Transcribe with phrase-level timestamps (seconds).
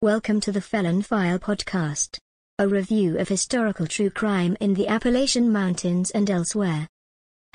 [0.00, 2.18] Welcome to the Felon File podcast,
[2.56, 6.86] a review of historical true crime in the Appalachian Mountains and elsewhere.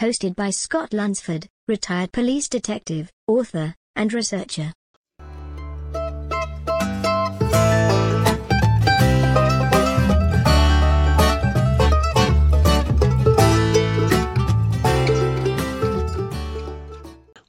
[0.01, 4.73] Hosted by Scott Lunsford, retired police detective, author, and researcher.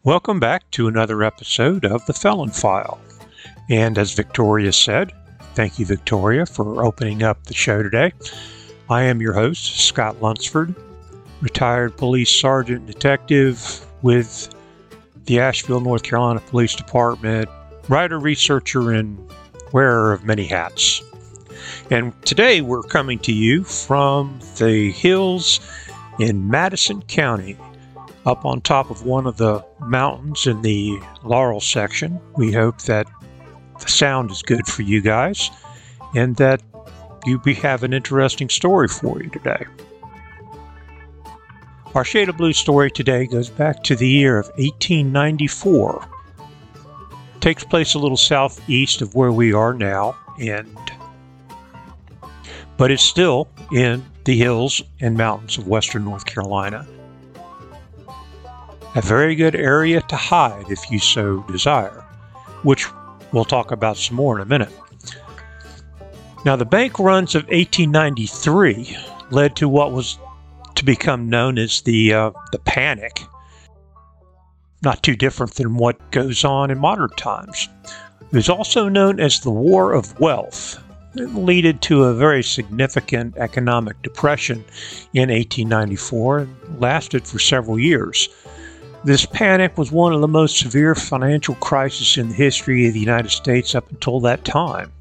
[0.04, 3.00] Welcome back to another episode of The Felon File.
[3.70, 5.12] And as Victoria said,
[5.54, 8.12] thank you, Victoria, for opening up the show today.
[8.90, 10.74] I am your host, Scott Lunsford,
[11.40, 14.54] retired police sergeant detective with
[15.24, 17.48] the Asheville, North Carolina Police Department,
[17.88, 19.18] writer, researcher, and
[19.72, 21.02] wearer of many hats.
[21.90, 25.60] And today we're coming to you from the hills
[26.18, 27.56] in Madison County,
[28.26, 32.20] up on top of one of the mountains in the Laurel section.
[32.36, 33.06] We hope that
[33.80, 35.50] the sound is good for you guys
[36.14, 36.62] and that
[37.26, 39.64] you have an interesting story for you today.
[41.94, 46.08] Our Shade of Blue story today goes back to the year of 1894.
[47.36, 50.76] It takes place a little southeast of where we are now, and
[52.76, 56.84] but it's still in the hills and mountains of western North Carolina.
[58.96, 62.04] A very good area to hide if you so desire,
[62.64, 62.88] which
[63.34, 64.72] we'll talk about some more in a minute.
[66.44, 68.96] Now, the bank runs of 1893
[69.30, 70.18] led to what was
[70.74, 73.22] to become known as the uh, the panic.
[74.82, 77.68] Not too different than what goes on in modern times.
[78.20, 80.78] It was also known as the War of Wealth.
[81.14, 84.64] It led to a very significant economic depression
[85.14, 88.28] in 1894 and lasted for several years.
[89.04, 93.00] This panic was one of the most severe financial crises in the history of the
[93.00, 94.92] United States up until that time.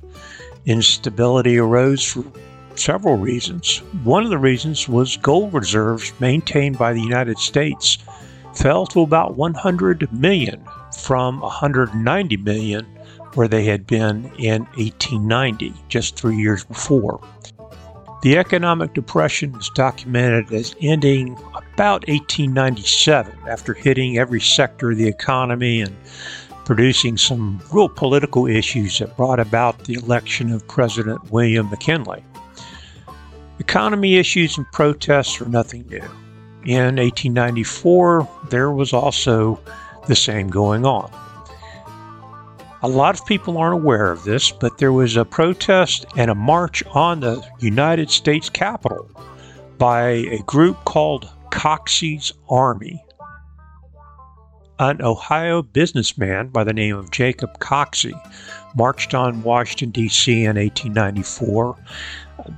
[0.65, 2.25] Instability arose for
[2.75, 3.77] several reasons.
[4.03, 7.97] One of the reasons was gold reserves maintained by the United States
[8.53, 10.61] fell to about 100 million
[10.99, 12.85] from 190 million
[13.35, 17.21] where they had been in 1890, just three years before.
[18.23, 21.33] The economic depression is documented as ending
[21.73, 25.93] about 1897 after hitting every sector of the economy and
[26.63, 32.23] producing some real political issues that brought about the election of President William McKinley.
[33.59, 35.97] Economy issues and protests are nothing new.
[36.63, 39.59] In 1894, there was also
[40.07, 41.11] the same going on.
[42.83, 46.35] A lot of people aren't aware of this, but there was a protest and a
[46.35, 49.09] march on the United States Capitol
[49.77, 53.01] by a group called Coxey's Army.
[54.79, 58.13] An Ohio businessman by the name of Jacob Coxey
[58.75, 60.43] marched on Washington, D.C.
[60.43, 61.77] in 1894.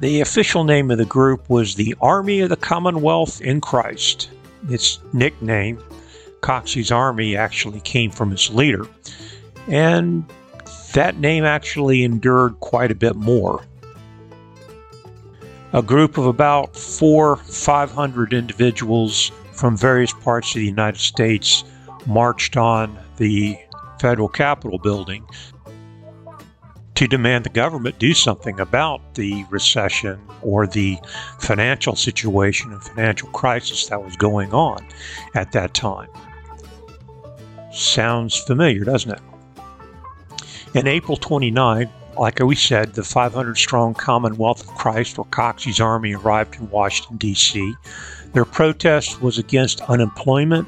[0.01, 4.31] The official name of the group was the Army of the Commonwealth in Christ.
[4.71, 5.77] Its nickname,
[6.41, 8.87] Coxey's Army, actually came from its leader
[9.67, 10.25] and
[10.93, 13.65] that name actually endured quite a bit more.
[15.73, 21.63] A group of about four, 500 individuals from various parts of the United States
[22.05, 23.57] marched on the
[23.99, 25.25] federal Capitol building
[26.95, 30.97] to demand the government do something about the recession or the
[31.39, 34.85] financial situation and financial crisis that was going on
[35.33, 36.07] at that time.
[37.73, 39.21] Sounds familiar, doesn't it?
[40.75, 46.13] In April 29, like we said, the 500 strong Commonwealth of Christ, or Coxey's Army,
[46.13, 47.73] arrived in Washington, D.C.
[48.33, 50.67] Their protest was against unemployment,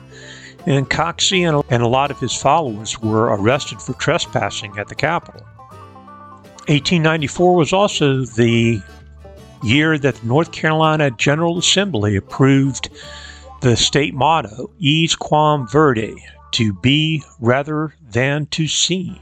[0.66, 5.46] and Coxey and a lot of his followers were arrested for trespassing at the Capitol.
[6.70, 8.82] 1894 was also the
[9.62, 12.90] year that the North Carolina General Assembly approved
[13.60, 16.16] the state motto, "Esse quam videri,
[16.52, 19.20] to be rather than to seem.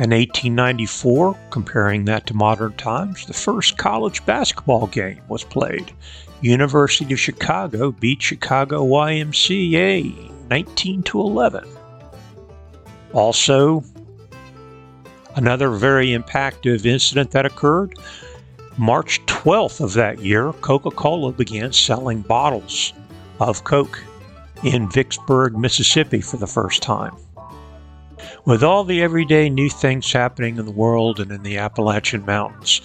[0.00, 5.92] In 1894, comparing that to modern times, the first college basketball game was played.
[6.40, 11.68] University of Chicago beat Chicago YMCA 19 to 11.
[13.12, 13.84] Also,
[15.36, 17.98] another very impactful incident that occurred
[18.78, 22.94] March 12th of that year, Coca Cola began selling bottles
[23.38, 24.02] of Coke
[24.62, 27.14] in Vicksburg, Mississippi for the first time.
[28.44, 32.80] With all the everyday new things happening in the world and in the Appalachian Mountains,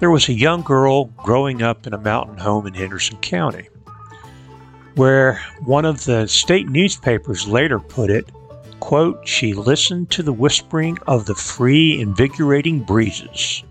[0.00, 3.68] there was a young girl growing up in a mountain home in Henderson County,
[4.94, 8.30] where one of the state newspapers later put it
[8.80, 13.62] quote, she listened to the whispering of the free, invigorating breezes.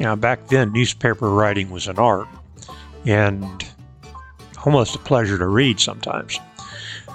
[0.00, 2.26] Now, back then, newspaper writing was an art
[3.06, 3.64] and
[4.64, 6.40] almost a pleasure to read sometimes.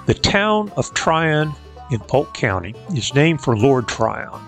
[0.06, 1.54] The town of Tryon
[1.94, 4.40] in Polk County is named for Lord Tryon,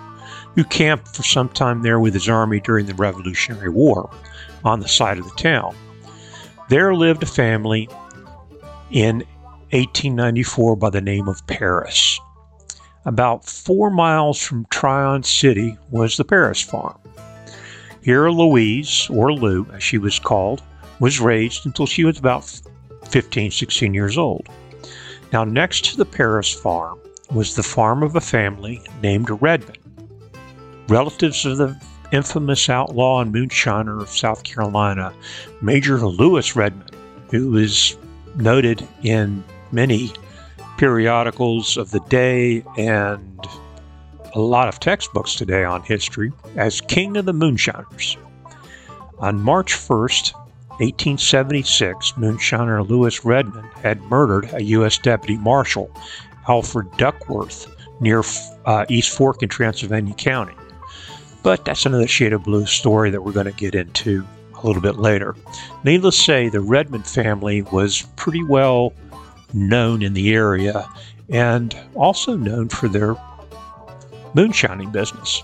[0.56, 4.10] who camped for some time there with his army during the Revolutionary War
[4.64, 5.75] on the site of the town.
[6.69, 7.88] There lived a family
[8.90, 9.19] in
[9.70, 12.19] 1894 by the name of Paris.
[13.04, 16.98] About four miles from Tryon City was the Paris farm.
[18.02, 20.62] Here, Louise, or Lou as she was called,
[20.98, 22.60] was raised until she was about
[23.08, 24.48] 15, 16 years old.
[25.32, 26.98] Now, next to the Paris farm
[27.31, 29.78] was the farm of a family named Redmond,
[30.88, 31.81] relatives of the
[32.12, 35.12] infamous outlaw and moonshiner of South Carolina,
[35.61, 36.90] Major Lewis Redmond,
[37.31, 37.96] who is
[38.37, 39.43] noted in
[39.73, 40.12] many
[40.78, 43.46] periodicals of the day and
[44.34, 48.17] a lot of textbooks today on history as King of the Moonshiners.
[49.19, 50.34] On March 1st,
[50.79, 54.99] 1876, moonshiner Lewis Redmond had murdered a U.S.
[54.99, 55.90] Deputy Marshal,
[56.48, 57.66] Alfred Duckworth,
[58.00, 58.22] near
[58.64, 60.54] uh, East Fork in Transylvania County.
[61.43, 64.82] But that's another shade of blue story that we're going to get into a little
[64.82, 65.37] bit later.
[65.84, 68.93] Needless to say, the Redmond family was pretty well
[69.52, 70.88] known in the area
[71.28, 73.16] and also known for their
[74.34, 75.43] moonshining business.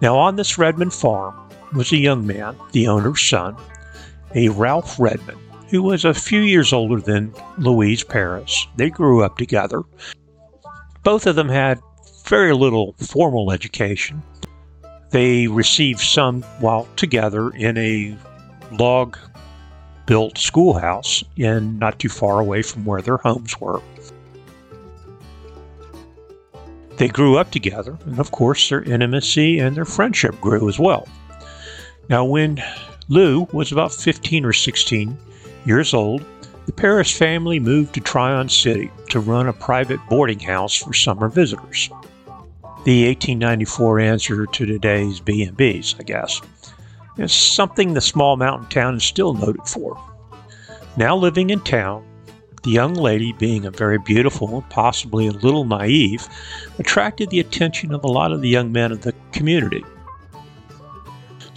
[0.00, 1.34] Now, on this Redmond farm
[1.74, 3.56] was a young man, the owner's son,
[4.34, 5.38] a Ralph Redmond,
[5.68, 8.66] who was a few years older than Louise Paris.
[8.76, 9.82] They grew up together.
[11.02, 11.80] Both of them had
[12.24, 14.22] very little formal education.
[15.10, 18.16] They received some while together in a
[18.72, 19.16] log
[20.06, 23.80] built schoolhouse in not too far away from where their homes were.
[26.96, 31.06] They grew up together, and of course, their intimacy and their friendship grew as well.
[32.08, 32.62] Now, when
[33.08, 35.18] Lou was about 15 or 16
[35.66, 36.24] years old.
[36.66, 41.28] The Paris family moved to Tryon City to run a private boarding house for summer
[41.28, 41.90] visitors.
[42.84, 46.40] The 1894 answer to today's B&Bs, I guess.
[47.18, 50.00] It's something the small mountain town is still noted for.
[50.96, 52.04] Now living in town,
[52.62, 56.28] the young lady, being a very beautiful and possibly a little naive,
[56.78, 59.84] attracted the attention of a lot of the young men of the community.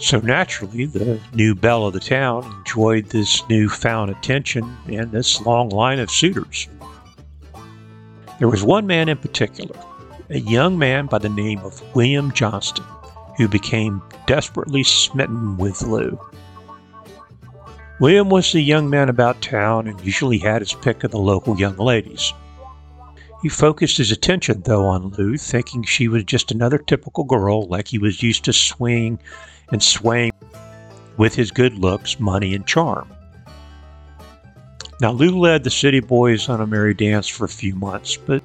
[0.00, 5.68] So naturally, the new belle of the town enjoyed this newfound attention and this long
[5.68, 6.68] line of suitors.
[8.38, 9.78] There was one man in particular,
[10.30, 12.86] a young man by the name of William Johnston,
[13.36, 16.18] who became desperately smitten with Lou.
[18.00, 21.60] William was the young man about town and usually had his pick of the local
[21.60, 22.32] young ladies.
[23.42, 27.88] He focused his attention, though, on Lou, thinking she was just another typical girl like
[27.88, 29.18] he was used to swing
[29.72, 30.32] and swaying
[31.16, 33.10] with his good looks, money, and charm.
[35.00, 38.42] Now, Lou led the city boys on a merry dance for a few months, but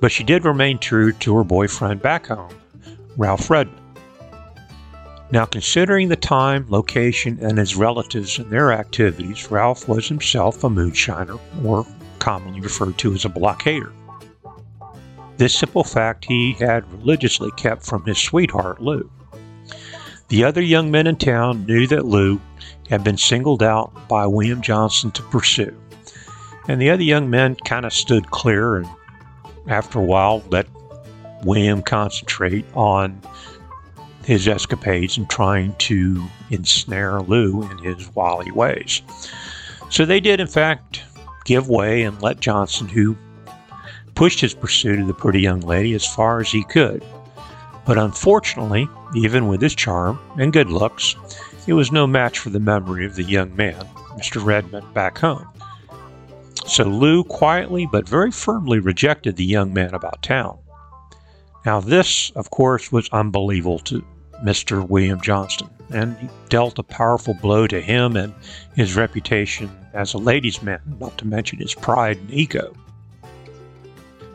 [0.00, 2.54] but she did remain true to her boyfriend back home,
[3.16, 3.78] Ralph Redmond.
[5.30, 10.68] Now, considering the time, location, and his relatives and their activities, Ralph was himself a
[10.68, 11.86] moonshiner, or
[12.18, 13.92] commonly referred to as a blockader.
[15.36, 19.10] This simple fact he had religiously kept from his sweetheart, Lou.
[20.28, 22.40] The other young men in town knew that Lou
[22.88, 25.76] had been singled out by William Johnson to pursue,
[26.68, 28.88] and the other young men kind of stood clear and,
[29.68, 30.66] after a while, let
[31.44, 33.20] William concentrate on
[34.24, 39.02] his escapades and trying to ensnare Lou in his wily ways.
[39.90, 41.02] So they did, in fact,
[41.44, 43.16] give way and let Johnson, who
[44.14, 47.04] pushed his pursuit of the pretty young lady as far as he could.
[47.84, 51.16] But unfortunately, even with his charm and good looks,
[51.66, 53.84] it was no match for the memory of the young man,
[54.16, 54.44] Mr.
[54.44, 55.48] Redmond, back home.
[56.66, 60.58] So Lou quietly but very firmly rejected the young man about town.
[61.66, 64.04] Now, this, of course, was unbelievable to
[64.44, 64.86] Mr.
[64.88, 68.34] William Johnston, and dealt a powerful blow to him and
[68.74, 72.74] his reputation as a ladies' man, not to mention his pride and ego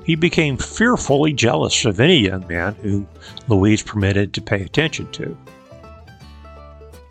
[0.08, 3.06] he became fearfully jealous of any young man whom
[3.50, 5.38] Louise permitted to pay attention to.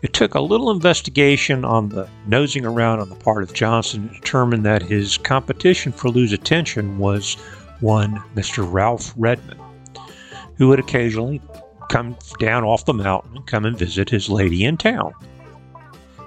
[0.01, 4.15] It took a little investigation on the nosing around on the part of Johnston to
[4.15, 7.35] determine that his competition for Lou's attention was
[7.81, 8.67] one Mr.
[8.67, 9.61] Ralph Redmond,
[10.55, 11.39] who would occasionally
[11.89, 15.13] come down off the mountain and come and visit his lady in town.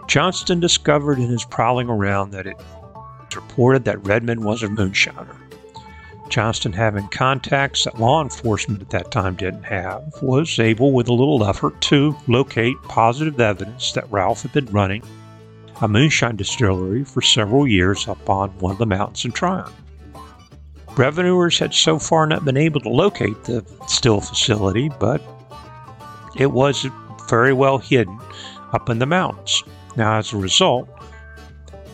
[0.06, 5.39] Johnston discovered in his prowling around that it was reported that Redmond was a moonshiner
[6.30, 11.12] Johnston, having contacts that law enforcement at that time didn't have, was able, with a
[11.12, 15.02] little effort, to locate positive evidence that Ralph had been running
[15.82, 19.72] a moonshine distillery for several years up on one of the mountains in Tryon.
[20.96, 25.22] Revenuers had so far not been able to locate the still facility, but
[26.36, 26.86] it was
[27.28, 28.18] very well hidden
[28.72, 29.62] up in the mountains.
[29.96, 30.88] Now, as a result,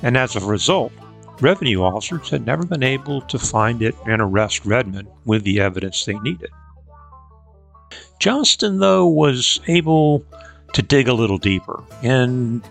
[0.03, 0.93] and as a result,
[1.41, 6.05] revenue officers had never been able to find it and arrest Redmond with the evidence
[6.05, 6.51] they needed.
[8.19, 10.25] Johnston, though, was able
[10.73, 12.63] to dig a little deeper, and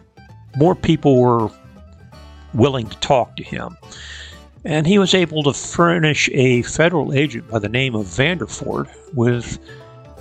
[0.58, 1.50] more people were
[2.54, 3.78] willing to talk to him.
[4.64, 9.60] And he was able to furnish a federal agent by the name of Vanderford with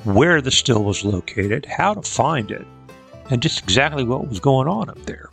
[0.05, 2.67] where the still was located, how to find it,
[3.31, 5.31] and just exactly what was going on up there.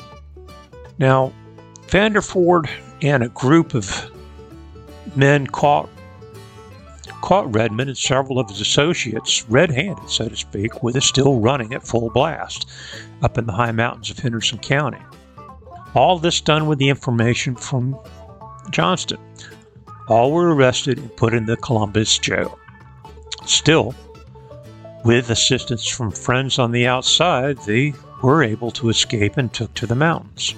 [0.98, 1.34] Now,
[1.88, 2.70] Vanderford
[3.01, 4.12] and a group of
[5.15, 5.89] men caught
[7.22, 11.72] caught Redmond and several of his associates red-handed, so to speak, with a still running
[11.74, 12.67] at full blast
[13.22, 14.98] up in the high mountains of Henderson County.
[15.93, 17.98] All this done with the information from
[18.72, 19.20] Johnston.
[20.08, 22.58] All were arrested and put in the Columbus jail.
[23.46, 23.93] Still,
[25.05, 27.93] with assistance from friends on the outside, they
[28.24, 30.55] were able to escape and took to the mountains.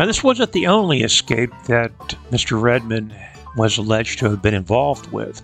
[0.00, 1.92] Now, this wasn't the only escape that
[2.30, 2.58] Mr.
[2.58, 3.14] Redmond
[3.54, 5.42] was alleged to have been involved with.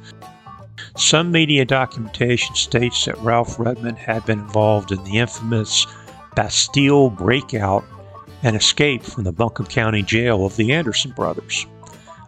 [0.96, 5.86] Some media documentation states that Ralph Redmond had been involved in the infamous
[6.34, 7.84] Bastille breakout
[8.42, 11.66] and escape from the Buncombe County Jail of the Anderson brothers.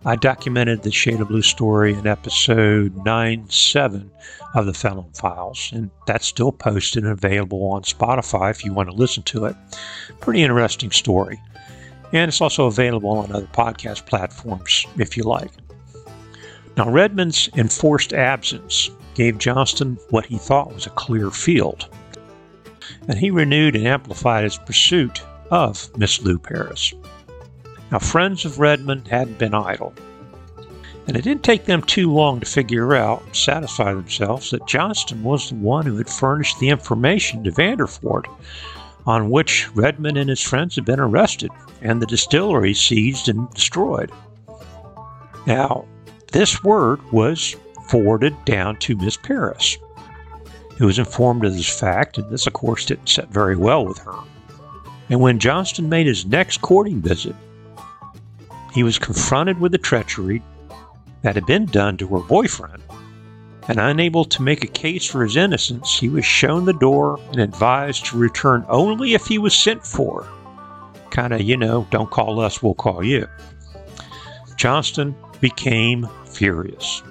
[0.04, 4.10] I documented the Shade of Blue story in episode 9 7
[4.54, 8.90] of the Felon Files, and that's still posted and available on Spotify if you want
[8.90, 9.56] to listen to it.
[10.20, 11.40] Pretty interesting story.
[12.12, 15.50] And it's also available on other podcast platforms if you like.
[16.76, 21.88] Now, Redmond's enforced absence gave Johnston what he thought was a clear field,
[23.08, 26.94] and he renewed and amplified his pursuit of Miss Lou Parris.
[27.90, 29.92] Now, friends of Redmond hadn't been idle,
[31.08, 35.24] and it didn't take them too long to figure out and satisfy themselves that Johnston
[35.24, 38.26] was the one who had furnished the information to Vanderford
[39.08, 41.50] on which Redmond and his friends had been arrested
[41.80, 44.12] and the distillery seized and destroyed.
[45.46, 45.86] Now,
[46.30, 47.56] this word was
[47.88, 49.78] forwarded down to Miss Paris,
[50.76, 53.96] who was informed of this fact, and this, of course, didn't set very well with
[54.00, 54.12] her.
[55.08, 57.34] And when Johnston made his next courting visit,
[58.74, 60.42] he was confronted with the treachery
[61.22, 62.82] that had been done to her boyfriend.
[63.68, 67.38] And unable to make a case for his innocence, he was shown the door and
[67.38, 70.26] advised to return only if he was sent for.
[71.10, 73.28] Kind of, you know, don't call us, we'll call you.
[74.56, 77.02] Johnston became furious.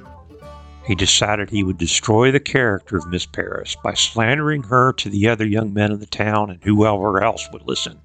[0.86, 5.28] He decided he would destroy the character of Miss Parris by slandering her to the
[5.28, 8.00] other young men of the town and whoever else would listen.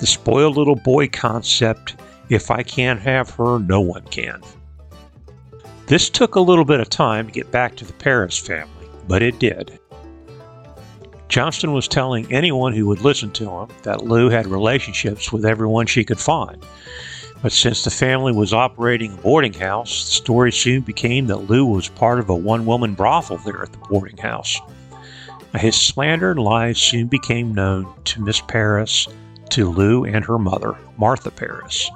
[0.00, 1.96] The spoiled little boy concept
[2.28, 4.40] if I can't have her, no one can.
[5.90, 9.22] This took a little bit of time to get back to the Parris family, but
[9.22, 9.80] it did.
[11.28, 15.88] Johnston was telling anyone who would listen to him that Lou had relationships with everyone
[15.88, 16.64] she could find.
[17.42, 21.66] But since the family was operating a boarding house, the story soon became that Lou
[21.66, 24.60] was part of a one woman brothel there at the boarding house.
[25.56, 29.08] His slander and lies soon became known to Miss Parris,
[29.48, 31.90] to Lou and her mother, Martha Parris.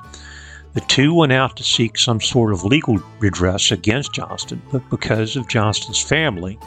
[0.75, 5.37] The two went out to seek some sort of legal redress against Johnston, but because
[5.37, 6.59] of Johnston's family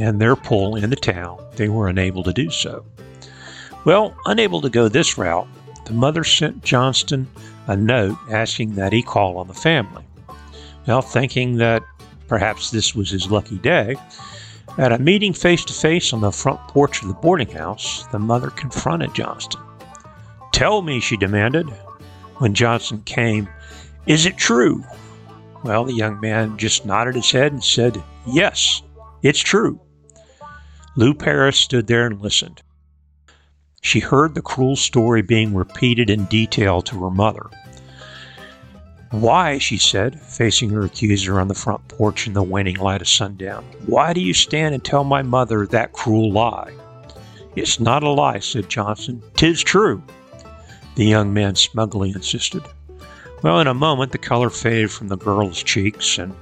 [0.00, 2.84] and their pull in the town, they were unable to do so.
[3.84, 5.46] Well, unable to go this route,
[5.84, 7.28] the mother sent Johnston
[7.66, 10.04] a note asking that he call on the family.
[10.86, 11.82] Now, thinking that
[12.28, 13.96] perhaps this was his lucky day,
[14.78, 18.18] at a meeting face to face on the front porch of the boarding house, the
[18.18, 19.60] mother confronted Johnston.
[20.52, 21.68] Tell me, she demanded,
[22.38, 23.48] when Johnson came,
[24.06, 24.84] Is it true?
[25.62, 28.82] Well, the young man just nodded his head and said, Yes,
[29.22, 29.80] it's true.
[30.96, 32.62] Lou Paris stood there and listened.
[33.80, 37.50] She heard the cruel story being repeated in detail to her mother.
[39.10, 43.08] Why, she said, facing her accuser on the front porch in the waning light of
[43.08, 46.72] sundown, why do you stand and tell my mother that cruel lie?
[47.54, 49.22] It's not a lie, said Johnson.
[49.36, 50.02] Tis true
[50.94, 52.62] the young man smugly insisted.
[53.42, 56.34] Well, in a moment, the color faded from the girl's cheeks, and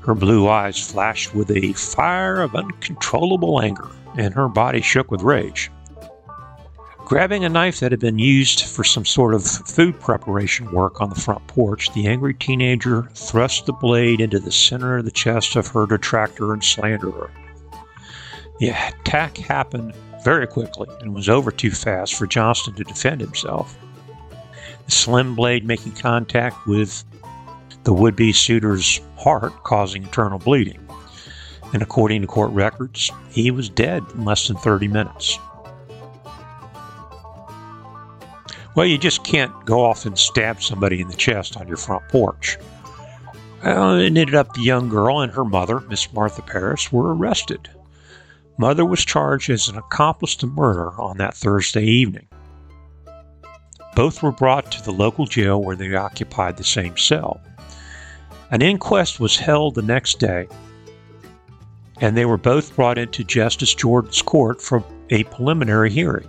[0.00, 5.22] her blue eyes flashed with a fire of uncontrollable anger, and her body shook with
[5.22, 5.70] rage.
[6.98, 11.08] Grabbing a knife that had been used for some sort of food preparation work on
[11.08, 15.56] the front porch, the angry teenager thrust the blade into the center of the chest
[15.56, 17.30] of her detractor and slanderer.
[18.60, 23.76] The attack happened very quickly and was over too fast for Johnston to defend himself.
[24.86, 27.04] The slim blade making contact with
[27.84, 30.86] the would be suitor's heart, causing internal bleeding.
[31.72, 35.38] And according to court records, he was dead in less than 30 minutes.
[38.74, 42.08] Well, you just can't go off and stab somebody in the chest on your front
[42.08, 42.58] porch.
[43.64, 47.68] Well, it ended up the young girl and her mother, Miss Martha Parris, were arrested.
[48.60, 52.28] Mother was charged as an accomplice to murder on that Thursday evening.
[53.96, 57.40] Both were brought to the local jail where they occupied the same cell.
[58.50, 60.46] An inquest was held the next day,
[62.02, 66.28] and they were both brought into Justice Jordan's court for a preliminary hearing.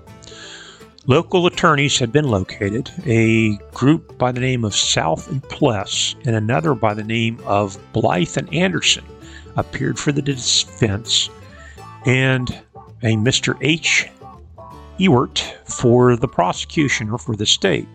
[1.07, 2.89] Local attorneys had been located.
[3.05, 7.77] A group by the name of South and Pless and another by the name of
[7.91, 9.03] Blythe and Anderson
[9.57, 11.29] appeared for the defense,
[12.05, 12.49] and
[13.03, 13.57] a Mr.
[13.61, 14.09] H.
[14.97, 17.87] Ewart for the prosecution or for the state.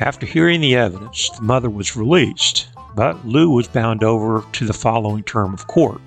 [0.00, 4.72] After hearing the evidence, the mother was released, but Lou was bound over to the
[4.72, 6.00] following term of court.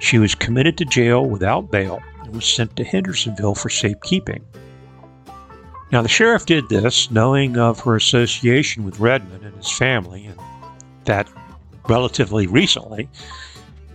[0.00, 4.44] She was committed to jail without bail and was sent to Hendersonville for safekeeping.
[5.92, 10.38] Now, the sheriff did this knowing of her association with Redmond and his family, and
[11.04, 11.28] that
[11.88, 13.08] relatively recently,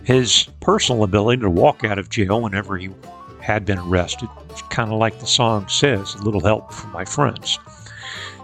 [0.04, 2.90] his personal ability to walk out of jail whenever he
[3.40, 4.28] had been arrested,
[4.68, 7.58] kind of like the song says, a little help from my friends.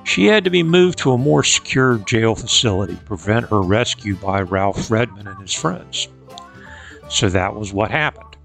[0.05, 4.15] She had to be moved to a more secure jail facility, to prevent her rescue
[4.17, 6.09] by Ralph Redmond and his friends.
[7.09, 8.37] So that was what happened.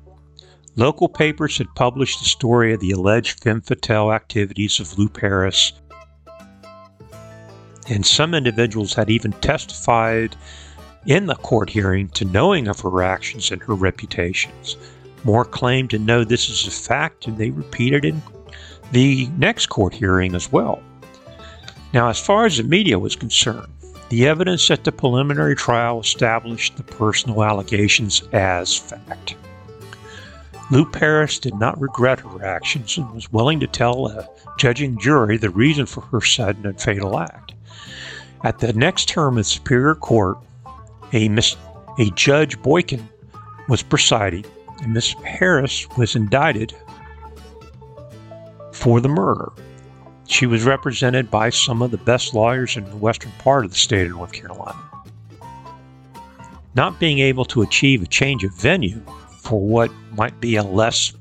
[0.76, 5.74] Local papers had published the story of the alleged femme fatale activities of Lou Parris,
[7.90, 10.36] and some individuals had even testified
[11.06, 14.78] in the court hearing to knowing of her actions and her reputations.
[15.24, 18.22] More claimed to know this is a fact, and they repeated in
[18.92, 20.82] the next court hearing as well.
[21.94, 23.72] Now, as far as the media was concerned,
[24.10, 29.36] the evidence at the preliminary trial established the personal allegations as fact.
[30.70, 35.38] Lou Parris did not regret her actions and was willing to tell a judging jury
[35.38, 37.54] the reason for her sudden and fatal act.
[38.44, 40.38] At the next term of Superior Court,
[41.14, 41.30] a,
[42.00, 43.08] a Judge Boykin
[43.68, 44.46] was presiding,
[44.82, 46.74] and Miss Harris was indicted
[48.72, 49.52] for the murder.
[50.28, 53.78] She was represented by some of the best lawyers in the western part of the
[53.78, 54.80] state of North Carolina.
[56.74, 59.02] Not being able to achieve a change of venue
[59.40, 61.14] for what might be a less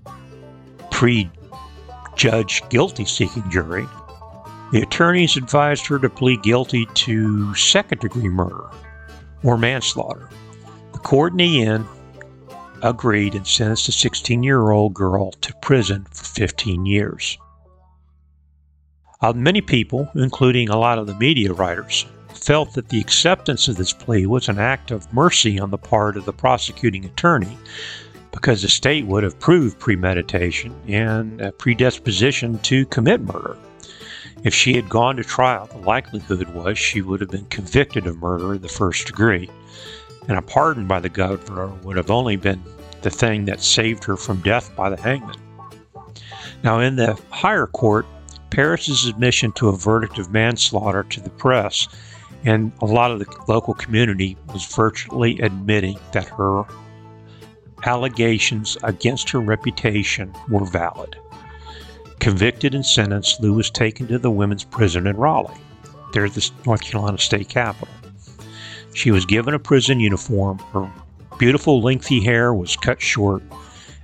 [0.92, 3.86] prejudged guilty seeking jury,
[4.70, 8.70] the attorneys advised her to plead guilty to second degree murder
[9.42, 10.28] or manslaughter.
[10.92, 11.86] The court in the end
[12.82, 17.38] agreed and sentenced the 16 year old girl to prison for 15 years.
[19.20, 23.76] Uh, many people, including a lot of the media writers, felt that the acceptance of
[23.76, 27.58] this plea was an act of mercy on the part of the prosecuting attorney
[28.32, 33.56] because the state would have proved premeditation and a predisposition to commit murder.
[34.42, 38.18] If she had gone to trial, the likelihood was she would have been convicted of
[38.18, 39.50] murder in the first degree,
[40.28, 42.62] and a pardon by the governor would have only been
[43.02, 45.36] the thing that saved her from death by the hangman.
[46.62, 48.06] Now, in the higher court,
[48.50, 51.88] Paris's admission to a verdict of manslaughter to the press
[52.44, 56.64] and a lot of the local community was virtually admitting that her
[57.84, 61.16] allegations against her reputation were valid.
[62.20, 65.58] Convicted and sentenced, Lou was taken to the women's prison in Raleigh.
[66.12, 67.88] There at the North Carolina state capitol.
[68.92, 70.58] She was given a prison uniform.
[70.74, 70.90] Her
[71.38, 73.42] beautiful lengthy hair was cut short,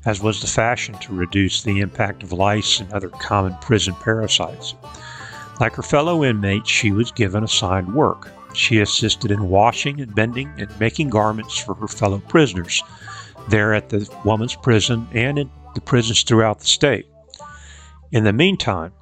[0.06, 4.74] as was the fashion to reduce the impact of lice and other common prison parasites.
[5.60, 8.30] Like her fellow inmates, she was given assigned work.
[8.54, 12.82] She assisted in washing and bending and making garments for her fellow prisoners,
[13.50, 17.06] there at the woman's prison and in the prisons throughout the state.
[18.12, 18.92] In the meantime,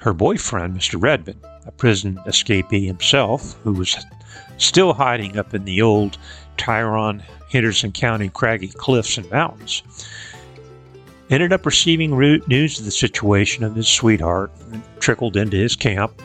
[0.00, 1.00] her boyfriend, Mr.
[1.00, 3.96] Redmond, a prison escapee himself, who was
[4.58, 6.18] still hiding up in the old
[6.56, 9.82] Tryon, Henderson County craggy cliffs and mountains,
[11.30, 16.20] ended up receiving news of the situation of his sweetheart and trickled into his camp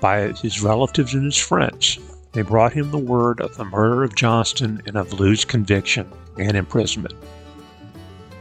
[0.00, 1.98] by his relatives and his friends.
[2.32, 6.56] They brought him the word of the murder of Johnston and of Lou's conviction and
[6.56, 7.14] imprisonment.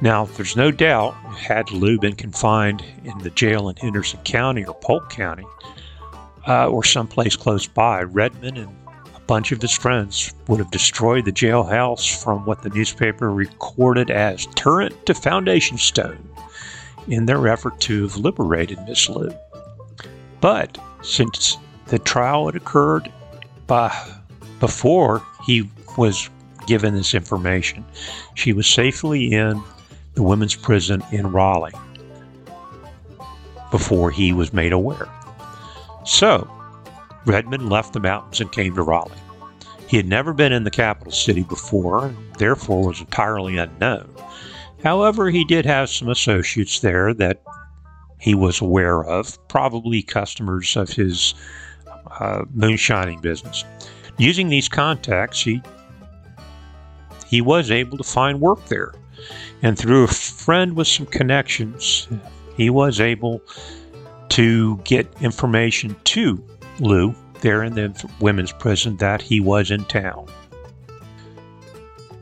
[0.02, 4.76] Now, there's no doubt, had Lou been confined in the jail in Henderson County or
[4.76, 5.46] Polk County,
[6.48, 8.76] uh, or someplace close by, Redmond and
[9.16, 14.12] a bunch of his friends would have destroyed the jailhouse from what the newspaper recorded
[14.12, 16.30] as turret to foundation stone
[17.08, 19.32] in their effort to have liberated Miss Lou.
[20.42, 23.12] But since the trial had occurred
[23.66, 23.96] by,
[24.60, 26.30] before he was
[26.68, 27.86] given this information,
[28.34, 29.64] she was safely in
[30.16, 31.74] the women's prison in Raleigh
[33.72, 35.10] before he was made aware.
[36.06, 36.50] So,
[37.26, 39.18] Redmond left the mountains and came to Raleigh.
[39.88, 44.10] He had never been in the capital city before, and therefore was entirely unknown.
[44.84, 47.42] However, he did have some associates there that
[48.20, 51.34] he was aware of, probably customers of his
[52.20, 53.66] uh, moonshining business.
[54.18, 55.62] Using these contacts, he
[57.28, 58.94] he was able to find work there,
[59.62, 62.08] and through a friend with some connections,
[62.58, 63.42] he was able
[64.30, 66.44] to get information to
[66.80, 70.28] Lou there in the women's prison that he was in town.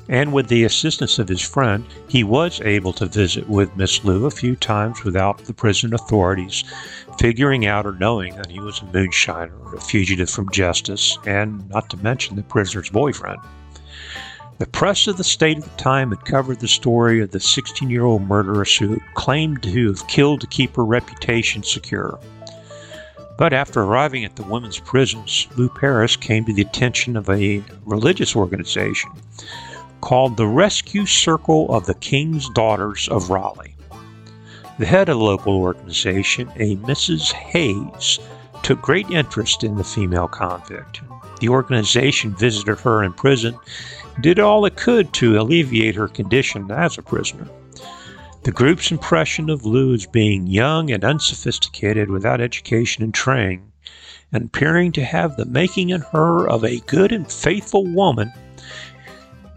[0.10, 4.26] And with the assistance of his friend, he was able to visit with Miss Lou
[4.26, 6.66] a few times without the prison authorities
[7.20, 11.68] figuring out or knowing that he was a moonshiner, or a fugitive from justice, and
[11.70, 13.40] not to mention the prisoner's boyfriend.
[14.60, 17.90] The press of the state at the time had covered the story of the 16
[17.90, 22.20] year old murderess who claimed to have killed to keep her reputation secure.
[23.38, 27.64] But after arriving at the women's prisons, Lou Paris came to the attention of a
[27.86, 29.10] religious organization
[30.02, 33.76] called the Rescue Circle of the King's Daughters of Raleigh.
[34.78, 37.32] The head of the local organization, a Mrs.
[37.32, 38.20] Hayes,
[38.62, 41.02] took great interest in the female convict.
[41.40, 43.58] The organization visited her in prison
[44.22, 47.48] did all it could to alleviate her condition as a prisoner.
[48.44, 53.72] The group's impression of Lou as being young and unsophisticated without education and training,
[54.32, 58.32] and appearing to have the making in her of a good and faithful woman,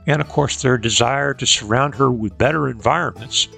[0.07, 3.49] and of course their desire to surround her with better environments,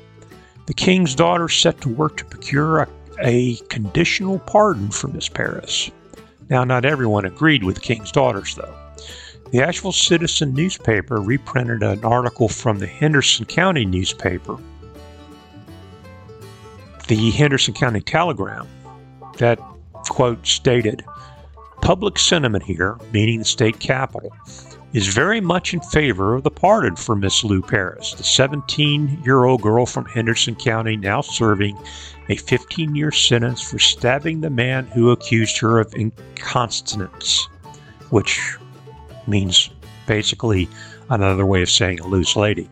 [0.66, 2.88] the king's daughter set to work to procure a,
[3.20, 5.90] a conditional pardon for Miss Paris.
[6.48, 8.74] Now, not everyone agreed with the king's daughters, though.
[9.50, 14.58] The Asheville Citizen newspaper reprinted an article from the Henderson County newspaper,
[17.06, 18.68] the Henderson County Telegram,
[19.38, 19.58] that,
[20.11, 21.02] quote, stated,
[21.80, 24.37] Public sentiment here, meaning the state capital,
[24.92, 29.44] is very much in favor of the pardon for Miss Lou Paris, the 17 year
[29.44, 31.78] old girl from Henderson County now serving
[32.28, 37.48] a 15 year sentence for stabbing the man who accused her of incontinence,
[38.11, 38.58] which
[39.28, 39.70] means
[40.06, 40.68] basically
[41.10, 42.68] another way of saying a loose lady.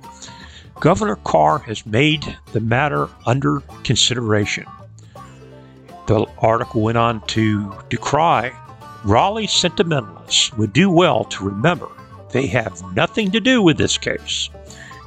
[0.80, 4.66] Governor Carr has made the matter under consideration.
[6.06, 8.52] The article went on to decry
[9.04, 11.88] Raleigh sentimentalists would do well to remember
[12.30, 14.50] they have nothing to do with this case.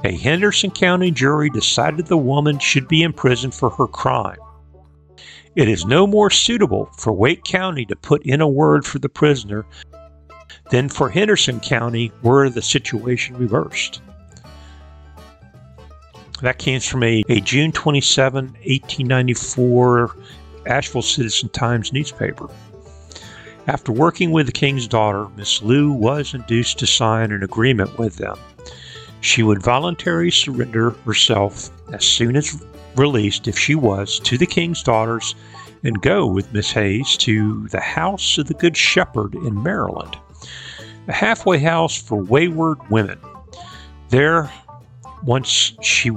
[0.06, 4.38] A Henderson County jury decided the woman should be in prison for her crime.
[5.56, 9.10] It is no more suitable for Wake County to put in a word for the
[9.10, 9.66] prisoner
[10.72, 14.02] then for Henderson County, were the situation reversed.
[16.42, 20.16] That came from a, a June 27, 1894
[20.68, 22.48] Asheville Citizen Times newspaper.
[23.68, 28.16] After working with the king's daughter, Miss Lou was induced to sign an agreement with
[28.16, 28.38] them.
[29.22, 32.64] She would voluntarily surrender herself as soon as
[32.96, 35.36] released, if she was, to the king's daughters
[35.84, 40.18] and go with Miss Hayes to the house of the Good Shepherd in Maryland
[41.08, 43.20] a halfway house for wayward women.
[44.10, 44.52] There,
[45.24, 46.12] once she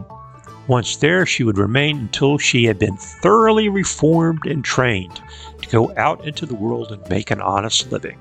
[0.69, 5.21] once there, she would remain until she had been thoroughly reformed and trained
[5.61, 8.19] to go out into the world and make an honest living.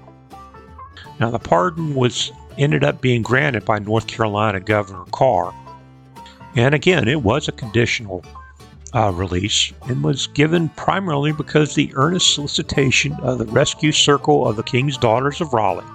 [1.20, 5.54] Now, the pardon was ended up being granted by North Carolina Governor Carr,
[6.56, 8.26] and again, it was a conditional
[8.94, 14.56] uh, release and was given primarily because the earnest solicitation of the Rescue Circle of
[14.56, 15.86] the King's Daughters of Raleigh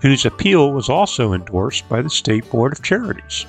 [0.00, 3.46] whose appeal was also endorsed by the State Board of Charities.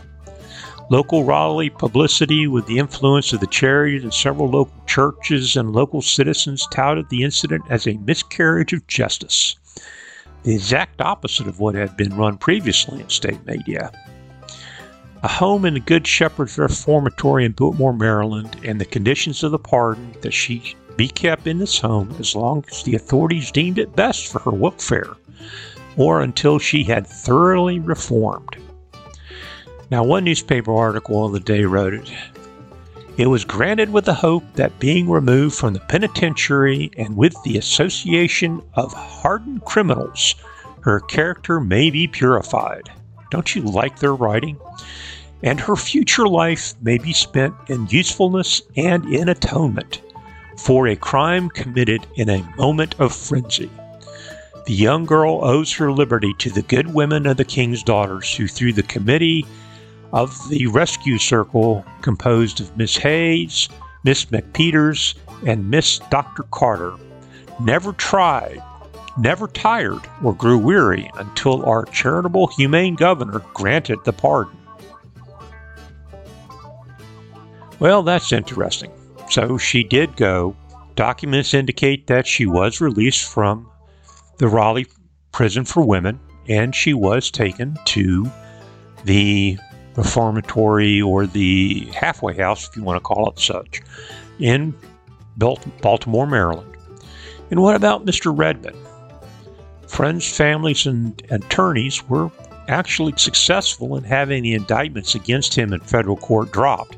[0.90, 6.02] Local Raleigh publicity with the influence of the charities and several local churches and local
[6.02, 9.56] citizens touted the incident as a miscarriage of justice,
[10.44, 13.92] the exact opposite of what had been run previously in state media.
[15.24, 19.60] A home in the Good Shepherd's Reformatory in Baltimore, Maryland, and the conditions of the
[19.60, 23.96] pardon that she be kept in this home as long as the authorities deemed it
[23.96, 25.12] best for her welfare
[25.96, 28.58] or until she had thoroughly reformed.
[29.92, 32.12] Now, one newspaper article of the day wrote it.
[33.18, 37.60] It was granted with the hope that being removed from the penitentiary and with the
[37.60, 40.34] association of hardened criminals,
[40.80, 42.90] her character may be purified.
[43.30, 44.58] Don't you like their writing?
[45.44, 50.02] And her future life may be spent in usefulness and in atonement
[50.58, 53.70] for a crime committed in a moment of frenzy.
[54.68, 58.48] The young girl owes her liberty to the good women of the king's daughters, who,
[58.48, 59.46] through the committee
[60.14, 63.70] of the rescue circle composed of Miss Hayes,
[64.04, 66.44] Miss McPeters, and Miss Dr.
[66.52, 66.94] Carter,
[67.60, 68.62] never tried,
[69.18, 74.58] never tired, or grew weary until our charitable, humane governor granted the pardon.
[77.82, 78.92] Well, that's interesting.
[79.32, 80.56] So she did go.
[80.94, 83.68] Documents indicate that she was released from
[84.38, 84.86] the Raleigh
[85.32, 88.30] Prison for Women and she was taken to
[89.06, 89.58] the
[89.96, 93.82] reformatory or the halfway house, if you want to call it such,
[94.38, 94.76] in
[95.38, 96.78] Baltimore, Maryland.
[97.50, 98.32] And what about Mr.
[98.32, 98.78] Redmond?
[99.88, 102.30] Friends, families, and attorneys were
[102.68, 106.96] actually successful in having the indictments against him in federal court dropped,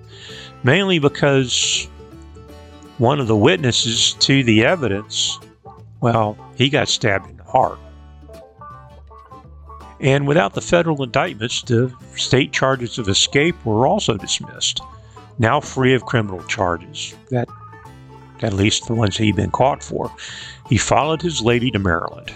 [0.64, 1.88] mainly because
[2.98, 5.40] one of the witnesses to the evidence,
[6.02, 7.80] well, he got stabbed in the heart.
[10.00, 14.82] And without the federal indictments, the state charges of escape were also dismissed,
[15.40, 17.48] now free of criminal charges, that
[18.42, 20.12] at least the ones he'd been caught for.
[20.68, 22.34] He followed his lady to Maryland.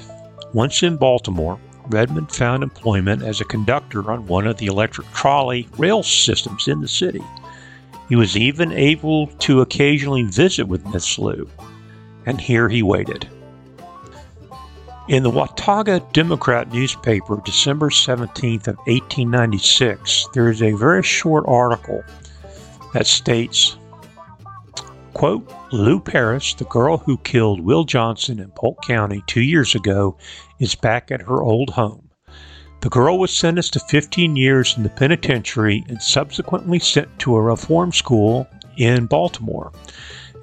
[0.53, 5.67] Once in Baltimore, Redmond found employment as a conductor on one of the electric trolley
[5.77, 7.21] rail systems in the city.
[8.09, 11.49] He was even able to occasionally visit with Miss Lou,
[12.25, 13.27] and here he waited.
[15.09, 22.03] In the Watauga Democrat newspaper, December 17th of 1896, there is a very short article
[22.93, 23.77] that states,
[25.13, 30.17] quote, Lou Paris, the girl who killed Will Johnson in Polk County two years ago,
[30.59, 32.06] is back at her old home.
[32.81, 37.41] The girl was sentenced to 15 years in the penitentiary and subsequently sent to a
[37.41, 39.71] reform school in Baltimore.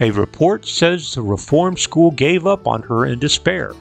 [0.00, 3.72] A report says the reform school gave up on her in despair,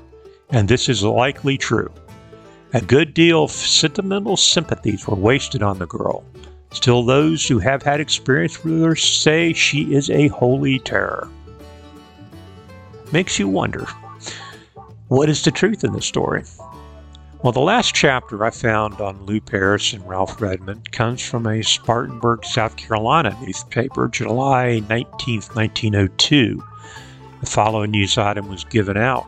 [0.52, 1.92] and this is likely true.
[2.74, 6.24] A good deal of sentimental sympathies were wasted on the girl.
[6.72, 11.30] Still, those who have had experience with her say she is a holy terror.
[13.12, 13.88] Makes you wonder
[15.08, 16.44] what is the truth in this story?
[17.44, 21.62] Well, the last chapter I found on Lou Paris and Ralph Redmond comes from a
[21.62, 26.64] Spartanburg, South Carolina newspaper, July 19, 1902.
[27.42, 29.28] The following news item was given out.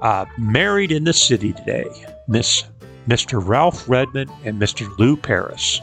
[0.00, 1.86] Uh, married in the city today,
[2.28, 2.62] Miss
[3.08, 3.44] Mr.
[3.44, 4.96] Ralph Redmond and Mr.
[4.96, 5.80] Lou Paris.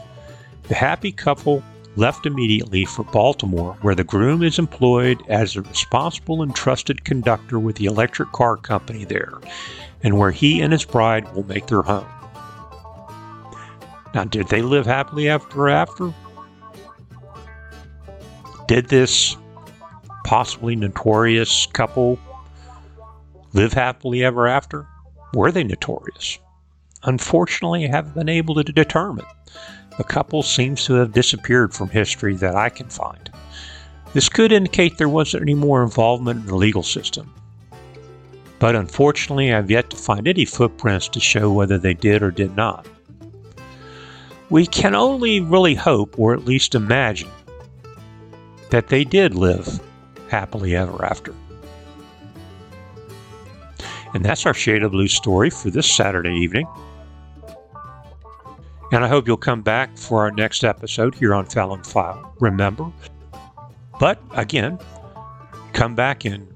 [0.68, 1.62] The happy couple
[1.94, 7.58] left immediately for Baltimore, where the groom is employed as a responsible and trusted conductor
[7.58, 9.34] with the electric car company there
[10.02, 12.06] and where he and his bride will make their home.
[14.14, 16.12] Now, did they live happily ever after?
[18.66, 19.36] Did this
[20.24, 22.18] possibly notorious couple
[23.52, 24.86] live happily ever after?
[25.34, 26.38] Were they notorious?
[27.04, 29.26] Unfortunately, I haven't been able to determine.
[29.96, 33.30] The couple seems to have disappeared from history that I can find.
[34.12, 37.32] This could indicate there wasn't any more involvement in the legal system
[38.60, 42.54] but unfortunately I've yet to find any footprints to show whether they did or did
[42.54, 42.86] not.
[44.50, 47.30] We can only really hope, or at least imagine,
[48.70, 49.80] that they did live
[50.28, 51.34] happily ever after.
[54.12, 56.66] And that's our Shade of Blue story for this Saturday evening.
[58.92, 62.34] And I hope you'll come back for our next episode here on Felon File.
[62.40, 62.90] Remember,
[64.00, 64.78] but again,
[65.72, 66.49] come back in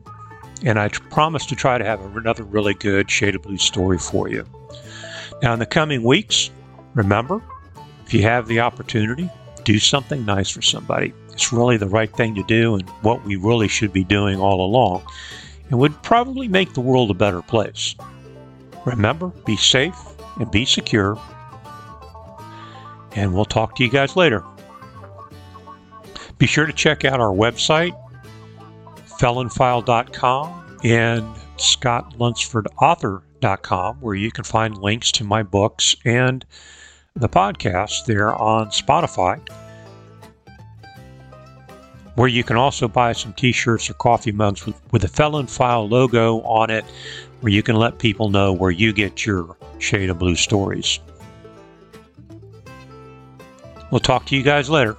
[0.62, 4.28] and I promise to try to have another really good Shade of Blue story for
[4.28, 4.46] you.
[5.42, 6.50] Now, in the coming weeks,
[6.94, 7.42] remember,
[8.06, 9.30] if you have the opportunity,
[9.64, 11.12] do something nice for somebody.
[11.32, 14.64] It's really the right thing to do and what we really should be doing all
[14.64, 15.02] along,
[15.70, 17.94] and would probably make the world a better place.
[18.84, 19.96] Remember, be safe
[20.38, 21.18] and be secure,
[23.16, 24.44] and we'll talk to you guys later.
[26.38, 27.98] Be sure to check out our website,
[29.24, 31.24] felonfile.com and
[31.56, 36.44] scottlunsfordauthor.com, where you can find links to my books and
[37.14, 39.40] the podcast there on Spotify,
[42.16, 45.46] where you can also buy some t shirts or coffee mugs with, with the Felon
[45.46, 46.84] File logo on it,
[47.40, 51.00] where you can let people know where you get your Shade of Blue stories.
[53.90, 54.98] We'll talk to you guys later.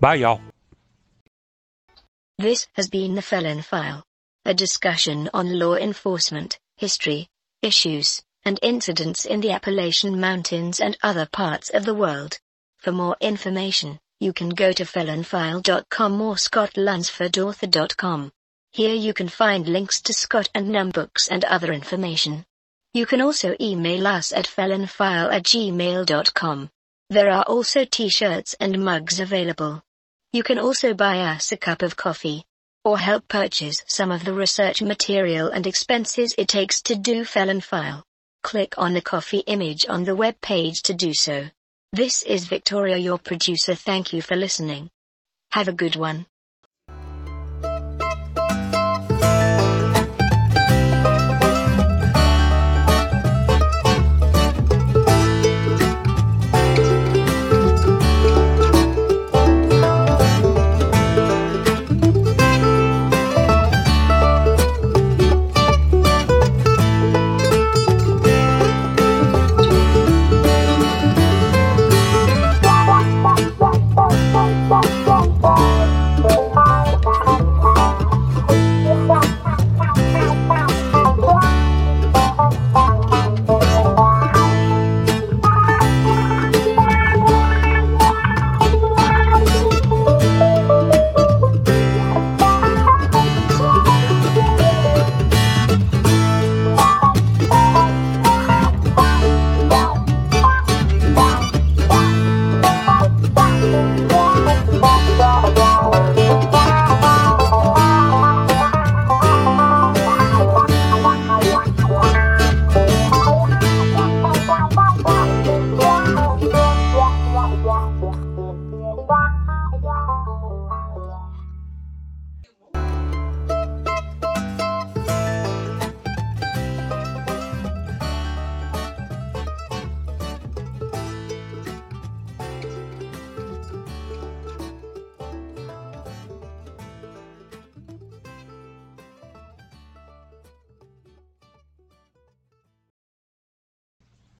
[0.00, 0.40] Bye, y'all.
[2.42, 4.02] This has been the Felon File,
[4.44, 7.28] a discussion on law enforcement, history,
[7.62, 12.40] issues, and incidents in the Appalachian Mountains and other parts of the world.
[12.78, 18.32] For more information, you can go to felonfile.com or scottlunsfordauthor.com.
[18.72, 22.44] Here you can find links to Scott and Num books and other information.
[22.92, 26.70] You can also email us at felonfile at gmail.com.
[27.08, 29.84] There are also t-shirts and mugs available.
[30.32, 32.42] You can also buy us a cup of coffee.
[32.84, 37.60] Or help purchase some of the research material and expenses it takes to do Felon
[37.60, 38.02] File.
[38.42, 41.50] Click on the coffee image on the web page to do so.
[41.92, 44.88] This is Victoria your producer thank you for listening.
[45.50, 46.24] Have a good one.